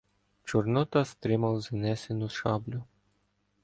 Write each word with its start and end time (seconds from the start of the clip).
Чорнота 0.43 1.05
стримав 1.05 1.61
занесену 1.61 2.29
шаблю. 2.29 2.83